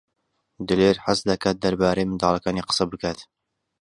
دلێر 0.67 0.95
حەز 1.05 1.19
دەکات 1.29 1.57
دەربارەی 1.63 2.07
منداڵەکانی 2.09 2.65
قسە 2.67 2.83
بکات. 2.91 3.19